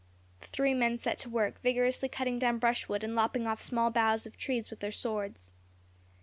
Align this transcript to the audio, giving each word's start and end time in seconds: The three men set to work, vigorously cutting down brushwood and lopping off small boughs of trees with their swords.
The 0.39 0.47
three 0.47 0.73
men 0.73 0.97
set 0.97 1.19
to 1.19 1.29
work, 1.29 1.61
vigorously 1.61 2.09
cutting 2.09 2.39
down 2.39 2.57
brushwood 2.57 3.03
and 3.03 3.13
lopping 3.13 3.45
off 3.45 3.61
small 3.61 3.91
boughs 3.91 4.25
of 4.25 4.35
trees 4.35 4.71
with 4.71 4.79
their 4.79 4.91
swords. 4.91 5.51